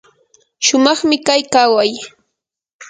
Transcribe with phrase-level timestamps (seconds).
[0.65, 1.91] shumaqmi kay kaway.